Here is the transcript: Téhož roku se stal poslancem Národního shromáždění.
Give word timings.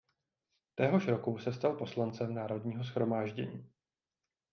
Téhož 0.75 1.07
roku 1.07 1.37
se 1.37 1.53
stal 1.53 1.75
poslancem 1.77 2.33
Národního 2.33 2.83
shromáždění. 2.83 3.69